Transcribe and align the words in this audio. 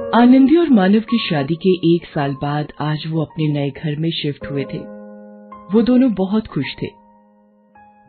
आनंदी 0.00 0.56
और 0.56 0.68
मानव 0.68 1.00
की 1.00 1.18
शादी 1.18 1.54
के 1.54 1.96
एक 1.96 2.04
साल 2.14 2.32
बाद 2.32 2.72
आज 2.80 3.04
वो 3.08 3.22
अपने 3.22 3.52
नए 3.52 3.70
घर 3.70 3.96
में 3.96 4.10
शिफ्ट 4.10 4.46
हुए 4.50 4.64
थे। 4.64 4.78
वो 5.74 5.82
दोनों 5.82 6.12
बहुत 6.12 6.46
खुश 6.46 6.64
थे। 6.82 6.86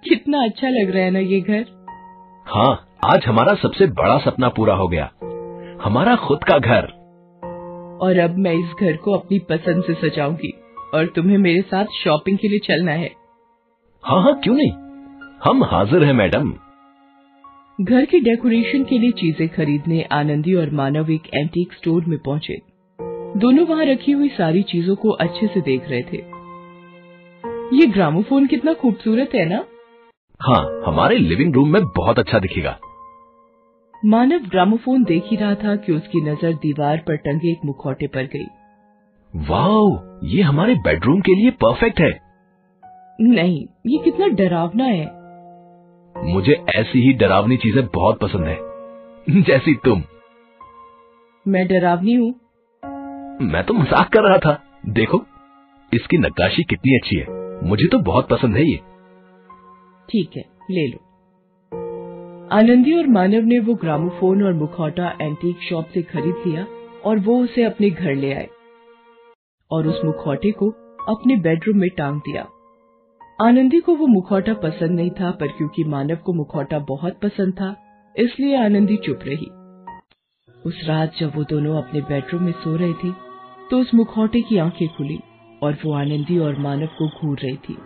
कितना 0.10 0.44
अच्छा 0.44 0.70
लग 0.70 0.90
रहा 0.90 1.04
है 1.04 1.12
ना 1.12 1.20
ये 1.20 1.42
घर? 1.42 1.66
हाँ 2.48 2.88
आज 3.06 3.26
हमारा 3.26 3.56
सबसे 3.56 3.88
बड़ा 3.88 4.18
सपना 4.18 4.50
पूरा 4.50 4.76
हो 4.76 4.88
गया। 4.88 5.12
हमारा 5.84 6.16
खुद 6.16 6.44
का 6.44 6.60
घर। 6.60 6.84
और 8.02 8.18
अब 8.18 8.38
मैं 8.38 8.54
इस 8.54 8.74
घर 8.82 8.98
को 8.98 9.12
अपनी 9.14 9.40
पसंद 9.40 9.84
से 9.84 10.10
सजाऊँगी 10.10 10.54
और 10.94 11.06
तुम्हें 11.06 11.38
मेरे 11.38 11.62
साथ 11.62 11.86
शॉपिंग 11.86 12.38
के 12.38 12.48
लिए 12.48 12.60
चलना 12.60 12.92
है। 12.92 13.12
हाँ 14.04 14.24
हाँ 14.24 14.40
क्यों 14.40 14.56
नहीं? 14.56 14.72
हम 15.44 15.64
हाजिर 15.64 16.04
हैं 16.04 16.14
मैडम। 16.14 16.54
घर 17.80 18.06
के 18.06 18.20
डेकोरेशन 18.20 18.84
के 18.84 18.98
लिए 19.00 19.12
चीज़ें 19.12 19.48
खरीदने 19.50 20.02
आनंदी 20.12 20.54
और 20.54 20.70
मानव 20.72 21.10
एक 21.12 21.28
एंटीक 21.34 21.74
स्टोर 21.74 22.06
में 22.06 22.18
पहुँचे। 22.20 22.58
दोनों 23.38 23.66
वहाँ 23.68 23.86
रखी 23.86 24.12
हुई 24.12 24.28
सारी 24.30 24.62
चीज़ों 24.64 24.96
को 24.96 25.10
अच्छे 25.18 25.48
से 25.48 25.62
देख 25.62 25.88
रहे 25.90 26.02
थे। 26.04 26.18
ये 27.78 27.86
ग्रामोफोन 27.88 28.48
कितना 28.48 28.74
खूबसूरत 28.74 29.34
है 29.36 29.46
ना? 29.50 29.64
हाँ 30.40 30.82
हमारे 30.86 31.18
लिविंग 31.18 31.54
रूम 31.54 31.72
में 31.74 31.82
बहुत 31.98 32.20
अच्छा 32.20 32.40
दिखेगा। 32.40 32.78
मानव 33.94 34.48
ग्रामोफोन 34.50 35.04
देख 35.04 35.24
ही 35.26 35.38
रहा 35.38 35.56
था 35.56 35.76
कि 35.76 35.92
उसकी 35.92 36.22
नज़र 36.22 36.54
दीवार 36.58 36.98
पर 36.98 37.16
टंगे 37.18 37.52
एक 37.52 37.66
मुखौटे 37.66 38.08
पर 38.08 38.28
गई। 38.34 38.46
वाह 39.34 40.28
ये 40.28 40.42
हमारे 40.42 40.76
बेडरूम 40.86 41.22
के 41.22 41.36
लिए 41.36 41.52
परफेक्ट 41.62 42.00
है। 42.00 42.12
नहीं 43.20 43.66
ये 43.88 43.98
कितना 44.04 44.28
डरावना 44.36 44.84
है। 44.84 45.21
मुझे 46.16 46.54
ऐसी 46.76 47.02
ही 47.02 47.14
डरावनी 47.14 47.58
चीज़ें 47.58 47.86
बहुत 47.86 48.20
पसंद 48.20 48.48
है। 48.48 48.58
जैसी 49.42 49.74
तुम। 49.76 50.04
मैं 51.48 51.68
डरावनी 51.68 52.14
हूँ। 52.14 52.30
मैं 53.42 53.64
तो 53.64 53.74
मज़ाक 53.74 54.10
कर 54.10 54.24
रहा 54.24 54.38
था। 54.38 54.64
देखो 54.86 55.22
इसकी 55.94 56.18
नक्काशी 56.18 56.64
कितनी 56.64 56.96
अच्छी 56.96 57.16
है। 57.16 57.26
मुझे 57.64 57.88
तो 57.88 58.00
बहुत 58.00 58.30
पसंद 58.30 58.56
है 58.56 58.64
ये। 58.64 58.78
ठीक 60.10 60.38
है 60.38 60.44
ले 60.72 60.88
लो। 60.88 60.98
आनंदी 62.52 62.98
और 62.98 63.08
मानव 63.08 63.42
ने 63.42 63.60
वो 63.60 63.74
ग्रामोफोन 63.74 64.44
और 64.44 64.54
मुखौटा 64.54 65.18
एंटीक 65.22 65.60
शॉप 65.60 65.88
से 65.94 66.02
खरीद 66.02 66.44
लिया 66.48 66.66
और 67.06 67.20
वो 67.20 67.44
उसे 67.44 67.64
अपने 67.64 67.90
घर 67.90 68.16
ले 68.16 68.34
आए 68.34 68.50
और 69.72 69.88
उस 69.88 70.06
मुखौटे 70.06 70.52
को 70.52 70.70
अपने 71.10 71.36
बेडरूम 71.36 71.78
में 71.78 71.90
टांग 71.90 72.20
दिया। 72.20 72.48
आनंदी 73.42 73.80
को 73.80 73.96
वो 73.96 74.08
मुखौटा 74.08 74.54
पसंद 74.54 74.92
नहीं 74.92 75.10
था 75.10 75.32
पर 75.32 75.48
क्योंकि 75.48 75.84
मानव 75.84 76.16
को 76.16 76.34
मुखौटा 76.34 76.80
बहुत 76.80 77.14
पसंद 77.14 77.54
था 77.54 77.76
इसलिए 78.16 78.56
आनंदी 78.58 78.98
चुप 78.98 79.20
रही। 79.24 79.46
उस 80.66 80.82
रात 80.86 81.16
जब 81.20 81.36
वो 81.36 81.44
दोनों 81.44 81.78
अपने 81.78 82.02
बेडरूम 82.02 82.44
में 82.44 82.52
सो 82.52 82.76
रहे 82.76 82.94
थे 82.94 83.12
तो 83.72 83.80
उस 83.80 83.94
मुखौटे 83.94 84.42
की 84.42 84.58
आँखें 84.58 84.88
खुली 84.88 85.20
और 85.64 85.78
वो 85.86 85.94
आनंदी 85.94 86.38
और 86.38 86.60
मानव 86.60 86.88
को 87.00 87.08
घूर 87.10 87.40
रही 87.40 87.56
थी। 87.58 87.78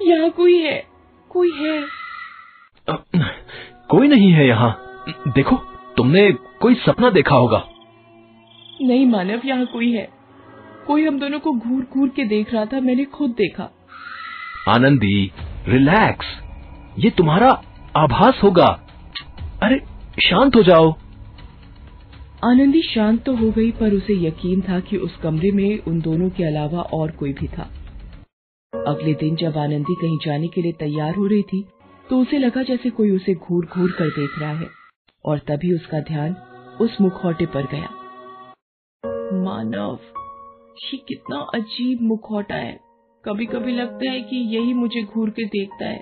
यहाँ 0.00 0.30
कोई 0.30 0.58
है 0.58 0.84
कोई 1.30 1.50
है। 1.50 1.80
आ, 2.88 2.96
कोई 3.90 4.08
नहीं 4.08 4.32
है 4.32 4.46
यहाँ। 4.48 4.70
देखो 5.28 5.56
तुमने 5.96 6.30
कोई 6.32 6.74
सपना 6.74 7.10
देखा 7.10 7.36
होगा। 7.36 7.64
नहीं 8.82 9.06
मानव 9.06 9.40
यहाँ 9.44 9.66
कोई 9.66 9.92
है। 9.92 10.08
कोई 10.86 11.04
हम 11.06 11.18
दोनों 11.18 11.38
को 11.40 11.52
घूर 11.52 11.86
घूर 11.92 12.08
के 12.08 12.24
देख 12.24 12.52
रहा 12.54 12.64
था 12.64 12.80
मैंने 12.80 13.04
खुद 13.10 13.30
देखा। 13.30 13.70
आनंदी 14.68 15.30
रिलैक्स 15.68 16.26
ये 16.98 17.10
तुम्हारा 17.10 17.50
आभास 17.96 18.40
होगा। 18.42 18.66
अरे 19.62 19.78
शांत 20.20 20.56
हो 20.56 20.62
जाओ। 20.62 20.92
आनंदी 22.44 22.82
शांत 22.82 23.22
तो 23.24 23.34
हो 23.36 23.50
गई 23.50 23.70
पर 23.72 23.94
उसे 23.94 24.14
यकीन 24.26 24.60
था 24.60 24.80
कि 24.80 24.96
उस 24.96 25.16
कमरे 25.16 25.50
में 25.50 25.78
उन 25.78 26.00
दोनों 26.00 26.28
के 26.30 26.44
अलावा 26.44 26.80
और 26.92 27.10
कोई 27.10 27.32
भी 27.32 27.46
था। 27.48 27.70
अगले 28.72 29.14
दिन 29.14 29.36
जब 29.36 29.56
आनंदी 29.58 29.94
कहीं 29.94 30.18
जाने 30.24 30.48
के 30.48 30.62
लिए 30.62 30.72
तैयार 30.72 31.14
हो 31.14 31.26
रही 31.26 31.42
थी 31.42 31.64
तो 32.10 32.18
उसे 32.18 32.38
लगा 32.38 32.62
जैसे 32.62 32.90
कोई 32.90 33.10
उसे 33.10 33.34
घूर 33.34 33.66
घूर 33.66 33.90
कर 33.90 34.08
देख 34.10 34.38
रहा 34.38 34.52
है 34.52 34.66
और 35.24 35.38
तभी 35.48 35.74
उसका 35.74 36.00
ध्यान 36.02 36.36
उस 36.80 37.00
मुखौटे 37.00 37.46
पर 37.46 37.66
गया। 37.66 37.88
मानव 39.44 39.98
ये 40.74 40.96
कितना 41.08 41.38
अजीब 41.54 41.98
मुखौटा 42.02 42.54
है। 42.54 42.78
कभी 43.24 43.46
कभी 43.46 43.72
लगता 43.72 44.10
है 44.10 44.20
कि 44.20 44.36
यही 44.56 44.72
मुझे 44.74 45.02
घूर 45.02 45.30
के 45.30 45.44
देखता 45.44 45.88
है। 45.88 45.98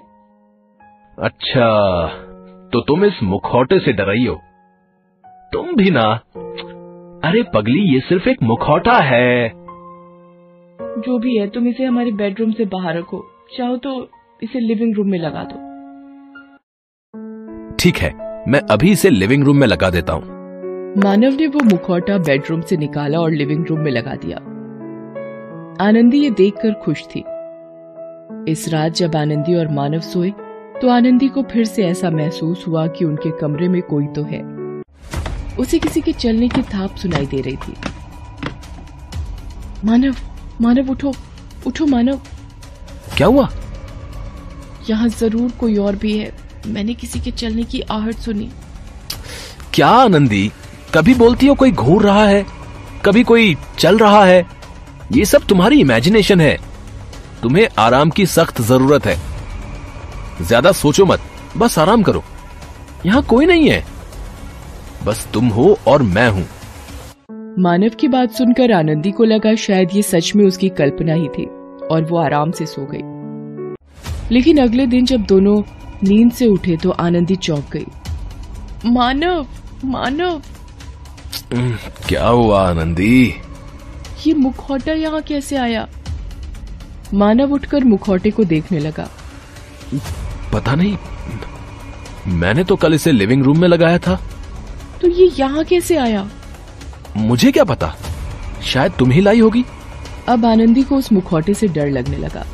अच्छा 1.19 1.66
तो 2.72 2.81
तुम 2.81 3.05
इस 3.05 3.22
मुखौटे 3.22 3.78
से 3.78 3.93
डरई 3.93 4.25
हो? 4.27 4.34
तुम 5.53 5.75
भी 5.77 5.91
ना। 5.91 6.03
अरे 7.25 7.43
पगली 7.55 7.94
ये 7.94 8.00
सिर्फ़ 8.00 8.28
एक 8.28 8.43
मुखौटा 8.43 8.97
है। 8.99 9.49
जो 10.99 11.19
भी 11.19 11.37
है 11.37 11.47
तुम 11.49 11.69
इसे 11.69 11.84
हमारे 11.84 12.12
बेडरूम 12.12 12.53
से 12.53 12.65
बाहर 12.65 12.97
रखो। 12.99 13.25
चाहो 13.56 13.77
तो 13.77 14.09
इसे 14.43 14.60
लिविंग 14.60 14.94
रूम 14.97 15.09
में 15.09 15.19
लगा 15.19 15.44
दो। 15.44 15.56
ठीक 17.77 17.97
है 17.97 18.12
मैं 18.49 18.60
अभी 18.71 18.93
इसे 18.93 19.10
लिविंग 19.10 19.44
रूम 19.44 19.56
में 19.56 19.66
लगा 19.66 19.91
देता 19.91 20.12
हूँ। 20.12 20.22
मानव 21.04 21.33
ने 21.33 21.47
वो 21.47 21.65
मुखौटा 21.65 22.19
बेडरूम 22.19 22.60
से 22.60 22.77
निकाला 22.77 23.19
और 23.19 23.31
लिविंग 23.31 23.66
रूम 23.66 23.81
में 23.81 23.91
लगा 23.91 24.15
दिया। 24.15 24.39
आनंदी 25.82 26.19
ये 26.22 26.31
देखकर 26.31 26.72
खुश 26.82 27.03
थी। 27.04 27.20
इस 28.50 28.69
रात 28.69 28.93
जब 28.94 29.16
आनंदी 29.16 29.54
और 29.54 29.69
मानव 29.69 30.00
सोए 30.00 30.31
तो 30.82 30.88
आनंदी 30.88 31.28
को 31.28 31.43
फिर 31.43 31.65
से 31.65 31.84
ऐसा 31.84 32.10
महसूस 32.10 32.65
हुआ 32.69 32.87
कि 32.88 33.04
उनके 33.04 33.31
कमरे 33.38 33.69
में 33.69 33.81
कोई 33.82 34.06
तो 34.06 34.22
है। 34.25 34.41
उसे 35.59 35.78
किसी 35.78 36.00
के 36.00 36.12
चलने 36.15 36.48
की 36.48 36.62
थाप 36.75 36.94
सुनाई 36.97 37.26
दे 37.26 37.41
रही 37.41 37.56
थी। 37.56 37.75
मानव 39.84 40.15
मानव 40.60 40.91
उठो 40.91 41.12
उठो 41.66 41.87
मानव। 41.87 42.21
क्या 43.16 43.26
हुआ? 43.26 43.48
यहाँ 44.91 45.09
ज़रूर 45.09 45.50
कोई 45.60 45.76
और 45.78 45.97
भी 45.97 46.16
है। 46.19 46.32
मैंने 46.66 46.94
किसी 46.94 47.21
के 47.21 47.31
चलने 47.32 47.62
की 47.65 47.81
आहट 47.91 48.15
सुनी। 48.21 48.50
क्या 49.75 49.88
आनंदी? 49.88 50.50
कभी 50.94 51.15
बोलती 51.16 51.47
हो 51.47 51.54
कोई 51.54 51.72
घूर 51.72 52.03
रहा 52.03 52.25
है? 52.25 52.44
कभी 53.04 53.22
कोई 53.25 53.56
चल 53.78 53.98
रहा 53.98 54.25
है? 54.25 54.42
ये 55.12 55.25
सब 55.25 55.45
तुम्हारी 55.47 55.81
इमेजिनेशन 55.81 56.41
है। 56.41 56.56
तुम्हें 57.43 57.69
आराम 57.78 58.11
की 58.11 58.27
सख्त 58.27 58.61
ज़रूरत 58.62 59.06
है। 59.06 59.17
ज़्यादा 60.43 60.73
सोचो 60.73 61.05
मत 61.06 61.21
बस 61.56 61.78
आराम 61.78 62.03
करो। 62.03 62.23
यहाँ 63.06 63.22
कोई 63.22 63.47
नहीं 63.47 63.69
है। 63.71 63.84
बस 65.05 65.27
तुम 65.34 65.49
हो 65.49 65.77
और 65.89 66.03
मैं 66.03 66.28
हूँ। 66.28 66.47
मानव 67.59 67.95
की 68.01 68.09
बात 68.09 68.33
सुनकर 68.33 68.72
आनंदी 68.72 69.11
को 69.11 69.25
लगा 69.25 69.55
शायद 69.59 69.89
ये 69.95 70.03
सच 70.03 70.34
में 70.37 70.45
उसकी 70.45 70.69
कल्पना 70.78 71.15
ही 71.15 71.28
थी 71.28 71.47
और 71.87 72.05
वो 72.11 72.19
आराम 72.19 72.51
से 72.51 72.67
सो 72.67 72.87
गई। 72.93 73.03
लेकिन 74.31 74.59
अगले 74.59 74.87
दिन 74.87 75.05
जब 75.06 75.25
दोनों 75.27 75.61
नींद 76.05 76.33
से 76.33 76.47
उठे 76.47 76.77
तो 76.77 76.91
आनंदी 76.91 77.37
चौंक 77.39 77.71
गई। 77.72 78.91
मानव 78.91 79.47
मानव। 79.84 80.43
क्या 82.09 82.27
हुआ 82.27 82.69
आनंदी? 82.69 83.34
ये 84.27 84.33
मुखौटा 84.34 84.93
यहाँ 84.93 85.21
कैसे 85.22 85.56
आया? 85.56 85.87
मानव 87.15 87.53
उठकर 87.53 87.84
मुखौटे 87.84 88.31
को 88.31 88.44
देखने 88.44 88.78
लगा। 88.78 89.09
पता 90.53 90.75
नहीं 90.75 90.97
मैंने 92.31 92.65
तो 92.65 92.77
कल 92.77 92.94
इसे 92.94 93.12
लिविंग 93.12 93.44
रूम 93.44 93.60
में 93.60 93.69
लगाया 93.69 93.99
था। 93.99 94.21
तो 95.03 95.09
ये 95.09 95.31
यहाँ 95.38 95.65
कैसे 95.65 95.97
आया? 95.97 96.28
मुझे 97.16 97.53
क्या 97.53 97.65
पता? 97.65 97.94
शायद 98.62 98.93
तुम 98.99 99.10
ही 99.10 99.21
लाई 99.21 99.41
होगी। 99.41 99.65
अब 100.28 100.44
आनंदी 100.47 100.83
को 100.83 100.97
उस 100.97 101.12
मुखौटे 101.12 101.54
से 101.54 101.69
डर 101.69 101.91
लगने 101.91 102.16
लगा। 102.16 102.44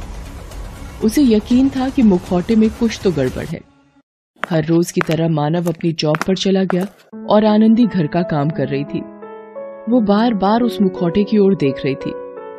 उसे 1.05 1.23
यकीन 1.23 1.69
था 1.69 1.89
कि 1.89 2.03
मुखौटे 2.03 2.57
में 2.57 2.69
कुछ 2.71 3.01
तो 3.05 3.11
गड़बड़ 3.13 3.45
है। 3.47 3.61
हर 4.43 4.65
रोज 4.65 4.91
की 4.91 5.01
तरह 5.01 5.29
मानव 5.29 5.69
अपनी 5.69 5.93
जॉब 5.93 6.17
पर 6.27 6.37
चला 6.37 6.65
गया 6.65 6.87
और 7.31 7.45
आनंदी 7.45 7.87
घर 7.87 8.07
का 8.07 8.23
काम 8.23 8.51
कर 8.51 8.69
रही 8.69 8.85
थी। 8.85 9.03
वो 9.89 10.01
बार 10.01 10.35
बार 10.35 10.63
उस 10.63 10.81
मुखौटे 10.83 11.23
की 11.25 11.39
ओर 11.39 11.55
देख 11.55 11.75
रही 11.85 11.95
थी। 11.95 12.11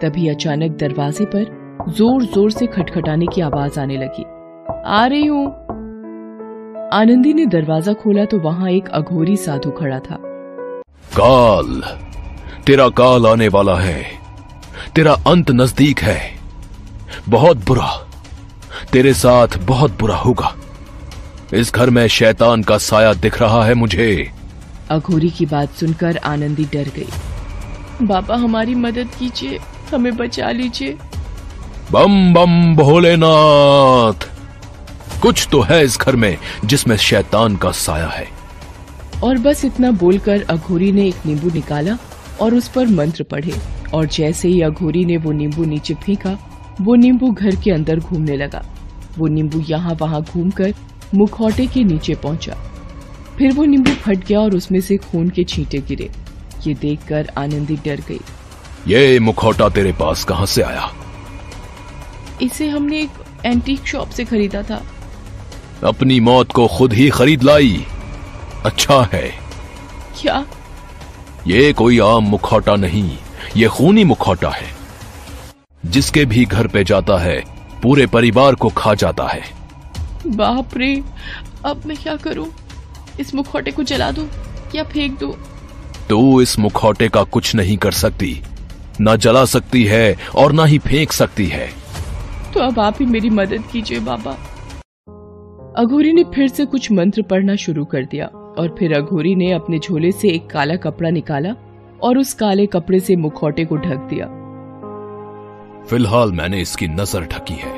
तभी 0.02 0.28
अचानक 0.30 0.78
दरवाजे 0.78 1.26
पर 1.26 1.86
ज़ोर 1.90 2.24
ज़ोर 2.26 2.52
से 2.52 2.66
खटखटाने 2.68 3.26
की 3.26 3.42
आवाज़ 3.42 3.80
आने 3.80 3.98
लगी। 3.98 4.24
आ 4.86 5.06
रही 5.06 5.26
हूँ। 5.26 5.46
आनंदी 6.94 7.34
ने 7.34 7.46
दरवाज़ा 7.46 7.94
खोला 7.94 8.26
तो 8.26 8.40
वहाँ 8.40 8.70
एक 8.70 8.90
अघोरी 8.90 9.36
साधु 9.38 9.72
खड़ा 9.72 10.00
था। 10.00 10.18
काल, 11.12 11.82
तेरा 12.66 12.90
काल 12.90 13.28
आने 13.28 13.48
वाला 13.48 13.76
है। 13.76 14.04
तेरा 14.96 15.14
अंत 15.28 15.52
नज़दीक 15.52 16.00
है। 16.00 16.20
बहुत 17.30 17.58
बुरा। 17.58 17.92
तेरे 18.92 19.14
साथ 19.14 19.58
बहुत 19.64 20.00
बुरा 20.00 20.16
होगा। 20.16 20.54
इस 21.54 21.74
घर 21.76 21.90
में 21.90 22.08
शैतान 22.08 22.64
का 22.64 22.78
साया 22.78 23.14
दिख 23.14 23.42
रहा 23.42 23.64
है 23.64 23.74
मुझे। 23.74 24.32
अघोरी 24.90 25.30
की 25.30 25.46
बात 25.46 25.74
सुनकर 25.74 26.18
आनंदी 26.18 26.64
डर 26.74 26.90
गई। 26.96 28.06
बाबा 28.06 28.36
हमारी 28.36 28.76
मदद 28.76 29.10
कीजिए 29.20 29.60
हमें 29.94 30.16
बचा 30.18 30.50
लीजिए। 30.52 30.98
बम 31.92 32.34
बम 32.34 32.76
भोलेनाथ। 32.76 34.28
कुछ 35.22 35.48
तो 35.52 35.62
है 35.62 35.84
इस 35.84 35.98
घर 35.98 36.16
में 36.16 36.38
जिसमें 36.66 36.96
शैतान 36.98 37.56
का 37.56 37.72
साया 37.72 38.08
है। 38.08 38.28
और 39.24 39.38
बस 39.38 39.66
इतना 39.66 39.92
बोलकर 39.92 40.46
अघोरी 40.50 40.92
ने 40.92 41.08
एक 41.08 41.26
नींबू 41.26 41.50
निकाला 41.54 41.98
और 42.42 42.54
उस 42.56 42.68
पर 42.68 42.88
मंत्र 42.88 43.24
पढ़े। 43.24 43.54
और 43.94 44.06
जैसे 44.08 44.48
ही 44.48 44.62
अघोरी 44.62 45.04
ने 45.06 45.18
वो 45.18 45.32
नींबू 45.32 45.66
नीचे 45.66 45.94
फेंका 45.94 46.38
वो 46.82 46.96
नींबू 46.96 47.32
घर 47.32 47.56
के 47.56 47.72
अंदर 47.72 48.00
घूमने 48.00 48.38
लगा। 48.38 48.64
वो 49.18 49.28
नींबू 49.28 49.60
यहाँ 49.70 49.98
वहाँ 50.02 50.22
घूमकर 50.24 50.74
मुखौटे 51.16 51.66
के 51.68 51.84
नीचे 51.84 52.16
पहुँचा। 52.16 52.56
फिर 53.40 53.54
वो 53.54 53.66
नींबू 53.66 53.92
फट 53.92 54.26
गया 54.26 54.40
और 54.40 54.56
उसमें 54.56 54.82
से 54.82 54.98
खून 54.98 55.30
के 55.30 55.44
छींटे 55.44 55.78
गिरे। 55.78 56.10
ये 56.68 56.74
देखकर 56.74 57.32
आनंदी 57.38 57.76
डर 57.76 58.02
गई। 58.08 58.20
ये 58.88 59.20
मुखौटा 59.20 59.70
तेरे 59.70 59.92
पास 59.92 60.24
कहाँ 60.24 60.46
से 60.46 60.62
आया? 60.62 60.92
इसे 62.42 62.70
हमने 62.70 63.02
एक 63.02 63.10
एंटीक 63.46 63.86
शॉप 63.88 64.10
से 64.10 64.26
खरीदा 64.26 64.62
था। 64.62 64.84
अपनी 65.84 66.20
मौत 66.20 66.52
को 66.52 66.68
खुद 66.68 66.94
ही 66.94 67.10
खरीद 67.10 67.44
लाई। 67.44 67.86
अच्छा 68.66 69.10
है। 69.14 69.32
क्या? 70.22 70.46
ये 71.48 71.74
कोई 71.74 72.00
आम 72.00 72.24
मुखौटा 72.24 72.76
नहीं 72.76 73.18
ये 73.58 73.68
खूनी 73.68 74.04
मुखौटा 74.04 74.50
है। 74.50 74.72
जिसके 75.86 76.26
भी 76.26 76.46
घर 76.46 76.68
पे 76.68 76.84
जाता 76.84 77.18
है 77.18 77.44
पूरे 77.84 78.08
परिवार 78.08 78.56
को 78.56 78.70
खा 78.70 78.94
जाता 78.94 79.28
है। 79.28 79.42
बाप 80.28 80.78
रे 80.78 81.04
अब 81.66 81.86
मैं 81.86 81.98
क्या 81.98 82.16
करूँ? 82.16 82.48
इस 83.20 83.36
मुखौटे 83.36 83.72
को 83.72 83.84
जला 83.84 84.12
दो 84.12 84.28
या 84.76 84.84
फेंक 84.84 85.20
दो? 85.20 85.38
तू 86.10 86.42
इस 86.42 86.60
मुखौटे 86.60 87.08
का 87.10 87.24
कुछ 87.24 87.56
नहीं 87.56 87.78
कर 87.78 87.92
सकती। 87.92 88.42
ना 89.02 89.16
जला 89.16 89.46
सकती 89.46 89.84
है 89.84 90.16
और 90.36 90.52
ना 90.52 90.66
ही 90.66 90.80
फेंक 90.80 91.12
सकती 91.12 91.48
है। 91.48 91.68
तो 92.54 92.60
अब 92.60 92.80
आप 92.80 92.96
ही 93.00 93.06
मेरी 93.06 93.30
मदद 93.30 93.64
कीजिए 93.72 94.00
बाबा। 94.00 94.38
अघोरी 95.78 96.14
ने 96.14 96.24
फिर 96.24 96.48
से 96.48 96.66
कुछ 96.66 96.92
मंत्र 96.92 97.22
पढ़ना 97.22 97.56
शुरू 97.56 97.86
कर 97.86 98.06
दिया 98.06 98.26
और 98.26 98.76
फिर 98.80 98.94
अघोरी 98.94 99.36
ने 99.36 99.52
अपने 99.52 99.80
झोले 99.80 100.12
से 100.12 100.30
एक 100.30 100.50
काला 100.50 100.76
कपड़ा 100.76 101.10
निकाला 101.10 101.54
और 102.04 102.18
उस 102.18 102.34
काले 102.34 102.66
कपड़े 102.66 103.00
से 103.00 103.16
मुखौटे 103.16 103.66
को 103.66 103.78
ढक 103.78 104.08
दिया। 104.10 104.26
फ़िलहाल 105.86 106.32
मैंने 106.32 106.62
इसकी 106.62 106.88
नज़र 106.88 107.22
ढकी 107.22 107.54
है। 107.54 107.78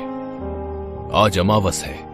आज 1.14 1.38
अमावस 1.38 1.84
है। 1.84 2.11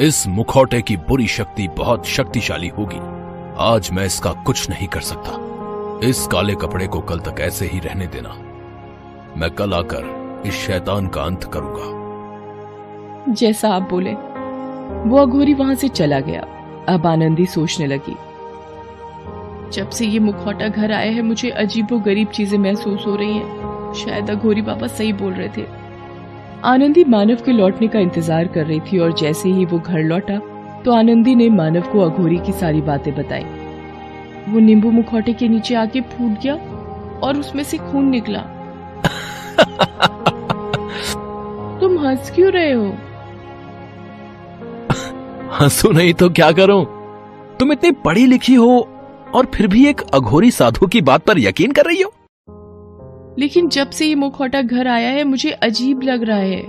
इस 0.00 0.26
मुखौटे 0.28 0.82
की 0.82 0.96
बुरी 0.96 1.26
शक्ति 1.26 1.68
बहुत 1.68 2.06
शक्तिशाली 2.06 2.68
होगी। 2.68 2.96
आज 3.58 3.90
मैं 3.92 4.06
इसका 4.06 4.32
कुछ 4.32 4.70
नहीं 4.70 4.88
कर 4.88 5.00
सकता। 5.00 5.30
इस 6.08 6.26
काले 6.26 6.54
कपड़े 6.54 6.86
को 6.86 7.00
कल 7.00 7.18
तक 7.18 7.40
ऐसे 7.40 7.66
ही 7.66 7.78
रहने 7.78 8.06
देना। 8.06 8.28
मैं 9.36 9.50
कल 9.50 9.72
आकर 9.72 10.42
इस 10.46 10.54
शैतान 10.54 11.06
का 11.06 11.22
अंत 11.22 11.44
करूँगा। 11.44 13.32
जैसा 13.32 13.68
आप 13.68 13.82
बोले। 13.82 14.12
वो 15.08 15.16
अघोरी 15.16 15.54
वहाँ 15.54 15.74
से 15.74 15.88
चला 15.88 16.20
गया। 16.20 16.40
अब 16.88 17.06
आनंदी 17.06 17.46
सोचने 17.46 17.86
लगी। 17.86 18.16
जब 19.72 19.90
से 19.90 20.06
ये 20.06 20.18
मुखौटा 20.18 20.68
घर 20.68 20.92
आया 20.92 21.12
है, 21.12 21.22
मुझे 21.22 21.50
अजीबो 21.50 21.98
गरीब 21.98 22.28
चीज़ें 22.28 22.58
महसूस 22.58 23.06
हो 23.06 23.16
रही 23.16 23.32
हैं। 23.32 23.92
शायद 23.94 24.30
अघोरी 24.30 24.62
बाबा 24.62 24.86
सही 24.86 25.12
बोल 25.12 25.32
रहे 25.32 25.48
थे। 25.48 25.85
आनंदी 26.64 27.04
मानव 27.04 27.36
के 27.44 27.52
लौटने 27.52 27.88
का 27.88 27.98
इंतज़ार 27.98 28.48
कर 28.48 28.66
रही 28.66 28.80
थी 28.80 28.98
और 28.98 29.12
जैसे 29.12 29.48
ही 29.48 29.64
वो 29.64 29.78
घर 29.78 30.02
लौटा 30.02 30.38
तो 30.84 30.92
आनंदी 30.92 31.34
ने 31.34 31.50
मानव 31.50 31.92
को 31.92 32.00
अघोरी 32.00 32.38
की 32.38 32.52
सारी 32.52 32.80
बातें 32.80 33.14
बताई। 33.14 33.44
वो 34.48 34.60
नींबू 34.60 34.90
मुखौटे 34.90 35.32
के 35.32 35.48
नीचे 35.48 35.74
आके 35.74 36.00
फूट 36.00 36.42
गया 36.42 36.54
और 37.20 37.36
उसमें 37.36 37.64
से 37.64 37.78
खून 37.78 38.08
निकला। 38.08 38.38
तुम 41.80 41.98
हंस 41.98 42.30
क्यों 42.34 42.52
रहे 42.52 42.72
हो? 42.72 42.94
हंसू 45.60 45.92
नहीं 45.92 46.14
तो 46.14 46.30
क्या 46.30 46.52
करूँ? 46.52 46.86
तुम 47.60 47.72
इतनी 47.72 47.90
पढ़ी 48.04 48.26
लिखी 48.26 48.54
हो 48.54 48.88
और 49.34 49.46
फिर 49.54 49.66
भी 49.66 49.86
एक 49.86 50.00
अघोरी 50.14 50.50
साधु 50.50 50.86
की 50.86 51.02
बात 51.02 51.22
पर 51.22 51.38
यकीन 51.38 51.72
कर 51.72 51.84
रही 51.84 52.02
हो? 52.02 52.12
लेकिन 53.38 53.68
जब 53.68 53.90
से 53.90 54.06
ये 54.06 54.14
मुखौटा 54.14 54.62
घर 54.62 54.88
आया 54.88 55.08
है 55.10 55.24
मुझे 55.24 55.50
अजीब 55.50 56.02
लग 56.02 56.22
रहा 56.22 56.38
है। 56.38 56.62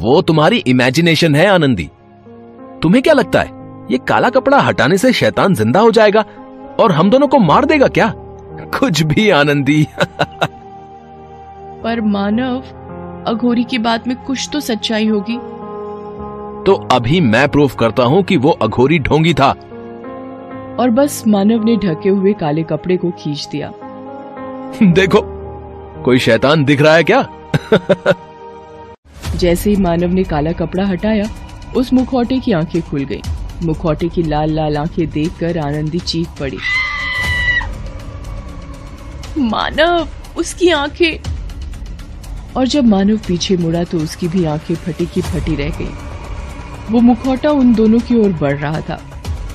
वो 0.00 0.20
तुम्हारी 0.22 0.56
इमेजिनेशन 0.66 1.34
है 1.34 1.46
आनंदी। 1.46 1.90
तुम्हें 2.82 3.02
क्या 3.02 3.14
लगता 3.14 3.40
है 3.40 3.62
ये 3.90 3.98
काला 4.08 4.30
कपड़ा 4.30 4.58
हटाने 4.58 4.98
से 4.98 5.12
शैतान 5.12 5.54
ज़िंदा 5.54 5.80
हो 5.80 5.90
जाएगा 5.90 6.24
और 6.80 6.92
हम 6.92 7.10
दोनों 7.10 7.28
को 7.28 7.38
मार 7.38 7.64
देगा 7.64 7.88
क्या? 7.88 8.12
कुछ 8.78 9.02
भी 9.02 9.28
आनंदी। 9.30 9.86
पर 11.82 12.00
मानव 12.00 12.62
अघोरी 13.26 13.64
की 13.64 13.78
बात 13.78 14.06
में 14.08 14.16
कुछ 14.16 14.48
तो 14.52 14.60
सच्चाई 14.60 15.06
होगी। 15.06 15.36
तो 16.66 16.74
अभी 16.92 17.20
मैं 17.20 17.48
प्रूफ 17.48 17.74
करता 17.76 18.02
हूँ 18.02 18.22
कि 18.22 18.36
वो 18.36 18.50
अघोरी 18.62 18.98
ढोंगी 18.98 19.34
था। 19.34 19.50
और 20.80 20.90
बस 20.90 21.22
मानव 21.26 21.64
ने 21.64 21.76
ढके 21.76 22.08
हुए 22.08 22.32
काले 22.32 22.62
कपड़े 22.62 22.96
को 22.96 23.10
खींच 23.10 23.48
दिया। 23.52 23.72
देखो, 24.82 25.20
कोई 26.02 26.18
शैतान 26.18 26.64
दिख 26.64 26.80
रहा 26.80 26.94
है 26.94 27.04
क्या? 27.04 27.28
जैसे 29.36 29.70
ही 29.70 29.76
मानव 29.76 30.08
ने 30.08 30.24
काला 30.24 30.52
कपड़ा 30.52 30.86
हटाया, 30.86 31.24
उस 31.76 31.92
मुखौटे 31.92 32.38
की 32.38 32.52
आँखें 32.52 32.82
खुल 32.82 33.04
गईं। 33.04 33.22
मुखौटे 33.62 34.08
की 34.08 34.22
लाल 34.22 34.50
लाल 34.50 34.76
आँखें 34.76 35.10
देखकर 35.10 35.58
आनंदी 35.58 35.98
चीख 35.98 36.28
पड़ी। 36.40 36.58
मानव, 39.38 40.08
उसकी 40.36 40.68
आँखें। 40.68 41.28
और 42.56 42.66
जब 42.66 42.84
मानव 42.84 43.16
पीछे 43.16 43.56
मुड़ा 43.56 43.84
तो 43.84 43.98
उसकी 43.98 44.28
भी 44.28 44.44
आँखें 44.44 44.74
फटी 44.74 45.06
की 45.06 45.20
फटी 45.20 45.54
रह 45.56 45.68
गईं। 45.68 45.94
वो 46.90 47.00
मुखौटा 47.00 47.50
उन 47.50 47.74
दोनों 47.74 47.98
की 47.98 48.16
ओर 48.16 48.32
बढ़ 48.32 48.56
रहा 48.56 48.80
था। 48.80 49.02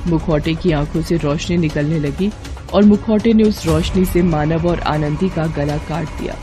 मुखौटे 0.07 0.54
की 0.54 0.71
आँखों 0.71 1.01
से 1.01 1.18
रोशनी 1.18 1.57
निकलने 1.57 2.00
लगी। 2.00 2.31
और 2.74 2.83
मुखौटे 2.83 3.33
ने 3.33 3.44
उस 3.44 3.66
रोशनी 3.66 4.06
से 4.06 4.21
मानव 4.21 4.68
और 4.68 4.80
आनंदी 4.80 5.30
का 5.30 5.45
गला 5.48 5.77
काट 5.77 6.07
दिया। 6.07 6.36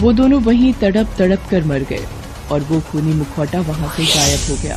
वो 0.00 0.12
दोनों 0.12 0.40
वहीं 0.42 0.72
तड़प 0.72 1.14
तड़प 1.18 1.46
कर 1.50 1.64
मर 1.64 1.78
गए 1.78 2.06
और 2.52 2.60
वो 2.60 2.80
खूनी 2.80 3.14
मुखौटा 3.14 3.60
वहाँ 3.60 3.88
से 3.88 4.04
गायब 4.04 4.50
हो 4.50 4.56
गया। 4.62 4.76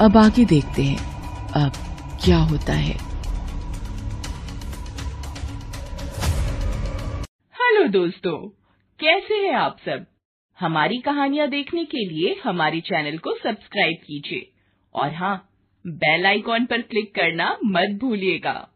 अब 0.00 0.16
आगे 0.16 0.44
देखते 0.44 0.82
हैं, 0.82 0.98
अब 1.52 1.72
क्या 2.24 2.38
होता 2.38 2.72
है। 2.72 2.96
हेलो 7.54 7.88
दोस्तों, 7.88 8.36
कैसे 9.00 9.34
हैं 9.34 9.54
आप 9.54 9.76
सब? 9.86 10.06
हमारी 10.58 10.98
कहानियाँ 10.98 11.48
देखने 11.48 11.84
के 11.84 12.04
लिए 12.08 12.40
हमारे 12.44 12.80
चैनल 12.80 13.18
को 13.18 13.34
सब्सक्राइब 13.34 13.96
कीजिए। 13.96 14.52
और 14.94 15.14
हाँ 15.14 15.48
बेल 15.86 16.26
आइकॉन 16.26 16.64
पर 16.64 16.80
क्लिक 16.82 17.14
करना 17.14 17.58
मत 17.64 17.98
भूलिएगा। 18.00 18.68